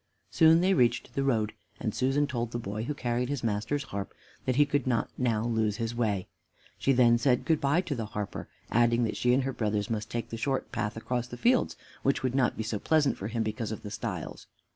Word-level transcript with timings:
Soon 0.31 0.61
they 0.61 0.73
reached 0.73 1.13
the 1.13 1.21
road, 1.21 1.53
and 1.79 1.93
Susan 1.93 2.25
told 2.25 2.49
the 2.49 2.57
boy 2.57 2.85
who 2.85 2.93
carried 2.95 3.29
his 3.29 3.43
master's 3.43 3.83
harp 3.83 4.15
that 4.45 4.55
he 4.55 4.65
could 4.65 4.87
not 4.87 5.11
now 5.15 5.43
lose 5.45 5.77
his 5.77 5.93
way. 5.93 6.27
She 6.79 6.91
then 6.91 7.19
said 7.19 7.45
good 7.45 7.61
by 7.61 7.81
to 7.81 7.93
the 7.93 8.07
harper, 8.07 8.47
adding 8.71 9.03
that 9.03 9.15
she 9.15 9.31
and 9.31 9.43
her 9.43 9.53
brothers 9.53 9.91
must 9.91 10.09
take 10.09 10.29
the 10.29 10.37
short 10.37 10.71
path 10.71 10.97
across 10.97 11.27
the 11.27 11.37
fields, 11.37 11.75
which 12.01 12.23
would 12.23 12.33
not 12.33 12.57
be 12.57 12.63
so 12.63 12.79
pleasant 12.79 13.15
for 13.15 13.27
him 13.27 13.43
because 13.43 13.71
of 13.71 13.83
the 13.83 13.91
stiles. 13.91 14.47